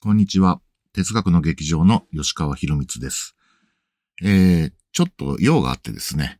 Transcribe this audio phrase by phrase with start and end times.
[0.00, 0.60] こんにちは。
[0.92, 3.34] 哲学の劇場の吉川博光です。
[4.22, 6.38] えー、ちょっと用があってですね、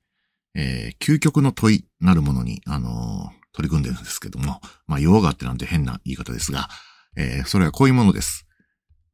[0.54, 6.68] えー、究極の問いなるものに、あのー取り組んでるんですけども、まあ、用があってなんて変な言い方ですが、
[7.16, 8.46] えー、それはこういうものです。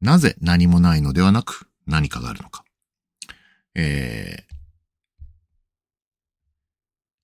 [0.01, 2.63] なぜ何もないのではなく何かがあるのか。
[3.73, 4.45] え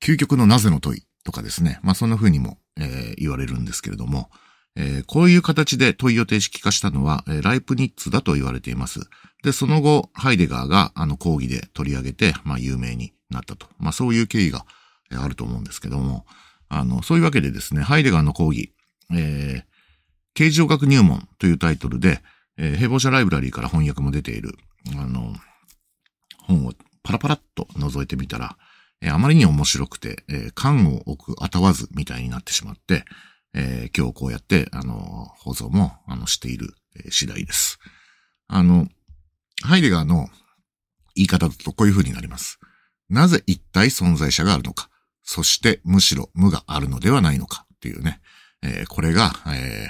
[0.01, 1.79] ー、究極のなぜの問いとかですね。
[1.83, 4.31] まあ、そんな風にも、えー言われるんですけれども、
[4.75, 9.01] えーこういう形で問いを定式化したのは、えーライプニッツだと言われています。
[9.43, 13.67] で、その後、ハイデガーが、あの、講義で取り上げて、まあ、有名になったと。
[13.79, 14.65] まあ、そういう経緯が、
[15.13, 16.25] あると思うんですけども、
[16.69, 18.73] あの、そういうわけでですね、ハイデガーの講義、
[19.11, 19.63] えー、
[20.33, 22.21] 形状学入門というタイトルで、
[22.57, 24.55] えー、平凡者ライブラリーから翻訳も出ている、
[24.95, 25.33] あの、
[26.43, 28.57] 本をパラパラっと覗いてみたら、
[29.01, 33.03] えーあまりに面白くて、えー、缶を置くあたわずみたいになってしまって、
[33.53, 37.79] えー今日こうやって、あの、放送も、あの、している、えー次第です。
[38.47, 38.87] あの、
[39.63, 40.29] ハイデガーの
[41.15, 42.59] 言い方だとこういう風になります。
[43.09, 44.89] なぜ一体存在者があるのか。
[45.23, 48.21] そしてむしろ無があるのではないのかっていうね。
[48.63, 49.87] えーこれが、え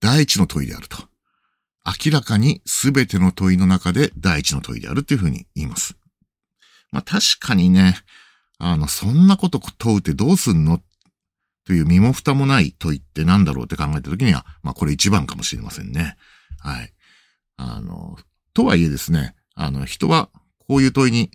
[0.00, 0.98] 第一の問いであると。
[1.86, 5.96] 明らかに全ての問いの中で第一の問いであるっていう風に言います。
[6.90, 7.96] まあ確かにね、
[8.58, 10.80] あの、そんなこと問うてどうすんの
[11.66, 16.16] という身も蓋もない問いって何だろうって考えたときには、まあこれ一番かもしれませんね。
[16.58, 16.92] はい。
[17.56, 18.16] あの、
[18.54, 20.30] とはいえですね、あの、人は
[20.68, 21.30] こういう問いに、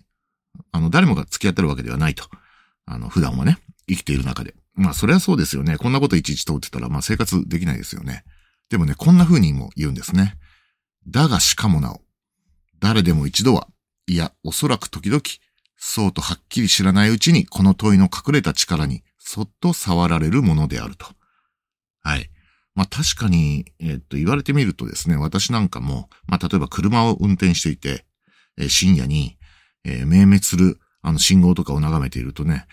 [0.71, 2.25] あの、誰もが付き合ってるわけではないと。
[2.85, 3.57] あの、普段はね、
[3.87, 4.55] 生きている中で。
[4.73, 5.77] まあ、それはそうですよね。
[5.77, 8.23] こんなこといちいち問ってたら、まあ、生活できないですよね。
[8.69, 10.37] でもね、こんな風にも言うんですね。
[11.07, 12.01] だがしかもなお、
[12.79, 13.67] 誰でも一度は、
[14.07, 15.21] いや、おそらく時々、
[15.77, 21.05] そうとはっきり知らないうちに、この問いの隠れた力に、そっと触られるものであると。
[22.01, 22.29] はい。
[22.73, 28.05] まあ確かに、えっと、言われてみるとですね、私なんかも、まあ例えば車を運転していて、
[28.57, 29.37] えー深夜に、
[29.85, 32.67] えー明滅する、あの信号とかを眺めているとね、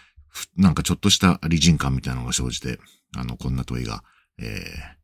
[0.57, 2.79] なんかちょっとした理人感みたいなのが生じて、
[3.17, 4.03] あの、こんな問いが、
[4.39, 4.99] えー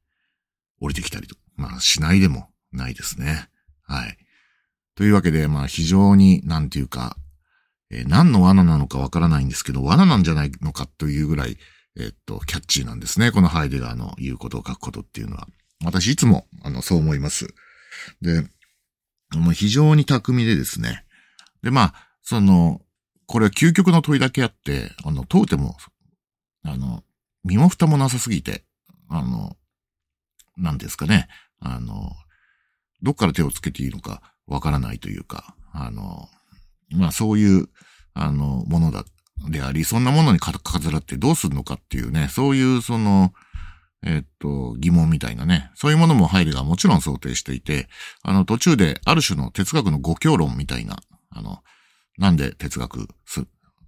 [0.80, 1.36] 降りてきたりと。
[1.56, 3.48] まあ、しないでもないですね。
[3.82, 4.18] はい。
[4.96, 7.16] というわけで、まあ、非常に、なんていうか、
[7.90, 11.58] えー何の罠なのかわからないんですけど、罠なんじゃないのかというぐらい、
[11.96, 13.30] えっと、キャッチーなんですね。
[13.30, 15.46] このハイデガーの言うことを書くことっていうのは。
[15.84, 17.54] 私いつも、あの、そう思います。
[18.20, 18.42] で、
[19.36, 21.04] もう非常に巧みでですね。
[21.62, 22.80] で、まあ、その、
[23.26, 25.76] これは究極の問いだけあって、あの、問うても、
[26.62, 27.04] あの、
[27.44, 28.64] 身も蓋もなさすぎて、
[29.08, 29.56] あの、
[30.56, 31.28] なんですかね。
[31.60, 32.12] あの、
[33.02, 36.28] どっから手をつけていいのかわからないというか、あの、
[36.90, 37.68] まあそういう、
[38.14, 39.04] あの、ものだ、
[39.50, 43.32] であり、そんなものにか飾らってどうするのかっていうね、そういうその、
[44.06, 47.88] えっと、疑問みたいなね、そういうものもハイデガーはもちろん想定していて、
[48.22, 50.98] あの、途中である種の哲学の語教論みたいな、
[51.30, 51.58] あの、
[52.18, 53.44] なんで哲学す、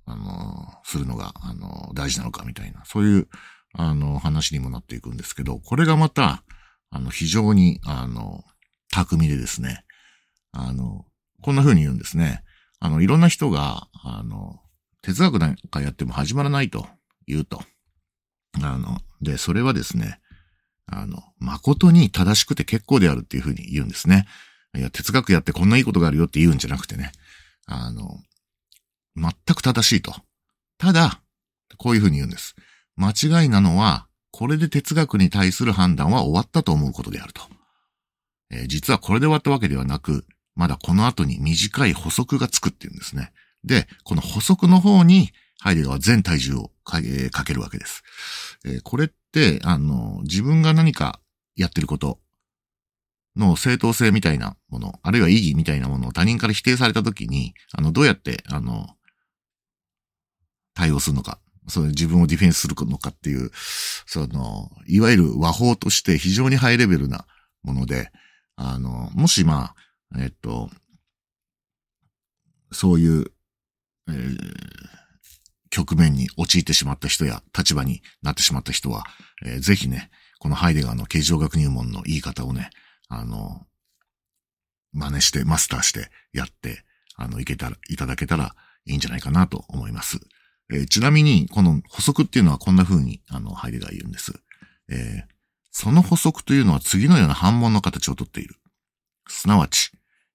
[0.06, 3.28] あの、するのが、あの、大事なのかみたいな、そういう、
[3.74, 6.42] あの、話にもなっていくんですけど、これがまた、
[6.90, 8.42] あの、非常に、あの、
[8.90, 9.84] 巧みでですね、
[10.52, 11.04] あの、
[11.42, 12.42] こんな風に言うんですね。
[12.81, 14.60] あの、いろんな人が、あの、
[15.03, 16.87] 哲学なんかやっても始まらないと
[17.26, 17.62] 言うと。
[18.62, 20.20] あの、で、それはですね、
[20.86, 24.26] あの、誠に正しくて結構であるっていう風に言うんですね。
[24.76, 27.12] いや、哲学やってこんないいことがあるよって言うんじゃなくてね、
[27.66, 28.20] あの、
[29.16, 30.15] 全く正しいと。
[30.78, 31.22] ただ、
[31.78, 32.54] こういう風に言うんです。
[32.97, 37.42] 間違いなのは、これで哲学に対する判断は終わったと思うことであると。
[38.50, 43.32] えー実はこれで終わったわけではなく、まだこの後に短い補足がつくっていうんですね。
[43.62, 48.02] で、この補足の方に、ハイデガーは全体重をか,、えーかけるわけです。
[48.64, 51.20] えーこれって、あの、自分が何か
[51.56, 52.18] やってること
[53.36, 58.88] の正当性みたいなもの、あるいは意義みたいなものを他人から否定されたときに、あの、どうやって、あの、
[60.74, 61.38] 対応するのか、
[61.68, 63.50] その自分をディフェンスするのかっていう、
[64.06, 67.26] その、いわゆる和法として非常にハイレベルな
[67.62, 68.10] もので、
[68.56, 69.74] あの、もしまあ、
[70.18, 70.70] えっと、
[72.72, 73.32] そういう、
[74.08, 74.56] えー
[75.68, 79.04] 局面に陥ってしまった人や立場になってしまった人は、
[79.44, 82.70] えーぜひね、このハイデガーの形状学入門の言い方をね、
[83.08, 83.66] あの、
[84.92, 86.84] 真似して、マスターしてやって、
[87.16, 88.54] あの、いけたら、いただけたら
[88.86, 90.20] いいんじゃないかなと思います。
[90.72, 94.32] えーちなみに、この補足っていうのはこんな風に、あの、ハイデガー言うんです。
[94.88, 95.36] えー
[95.78, 98.54] その補足というのは次のような反問の形をとっている。
[99.28, 99.90] すなわち、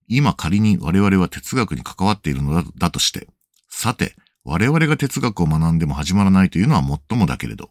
[0.07, 3.27] 今仮に我々は哲学に関わっているのだとして、
[3.69, 7.69] さて、我々が哲学を学んでも始まらないというのはもっともだけれど、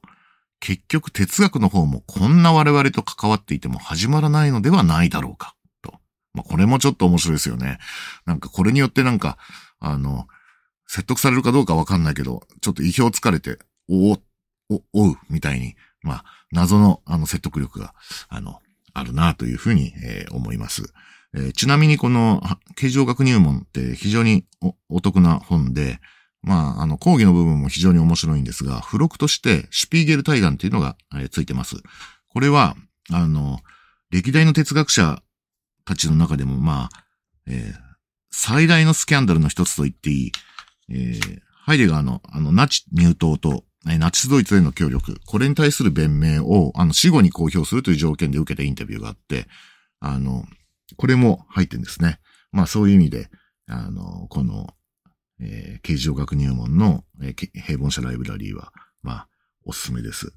[0.60, 5.56] 結局哲学の方もこんな我々と関わっていても始まらないのではないだろうか。
[5.82, 5.94] と
[6.34, 7.78] まあ、これもちょっと面白いですよね。
[8.26, 9.38] なんかこれによってなんか、
[9.80, 10.26] あの、
[10.86, 13.58] 説得されるかどうかわかんないけど、ちょっと意表をつかれて、
[13.88, 14.18] おお、
[14.68, 17.94] お、おう、みたいに、まあ、謎の、あの、説得力が、
[18.28, 18.60] あの、
[18.94, 20.92] あるなというふうに、えー、思います。
[21.34, 22.42] えー、ちなみにこの、
[22.76, 24.44] 形状学入門って非常に
[24.88, 26.00] お得な本で、
[26.42, 31.76] まあ、あの、講義の部分も非常に面白いんですが、付録としてシュピーゲル対談っていうのが、えー、ついてます。
[32.28, 32.76] これは、
[33.10, 33.60] あの、
[34.10, 35.22] 歴代の哲学者
[35.84, 37.04] たちの中でも、まあ、
[37.46, 37.74] えー、
[38.30, 40.32] 最大のスキャンダルの一つと言っていい、
[40.90, 49.46] えー、ハイデガーの、あの、ナチ入党と、ナチスドイツへの協力、これに対する弁明を、あの、死後に公表するという条件で受けたインタビューがあって、
[50.00, 50.44] あの、
[50.96, 52.20] これも入ってんですね。
[52.52, 53.30] まあ、そういう意味で、
[53.66, 54.68] あの、この、
[55.40, 58.72] えー、刑事学入門の、えー、平凡者ライブラリーは、
[59.02, 59.28] まあ、
[59.64, 60.32] おすすめです。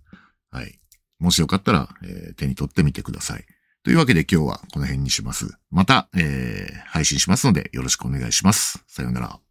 [0.49, 0.79] はい。
[1.19, 3.45] もしよかったら、えー、手に取ってみてください。
[3.83, 5.57] というわけで今日はこの辺にします。
[5.69, 8.83] また、えー、配信しますのでよろしくお願いします。
[8.87, 9.42] さようなら。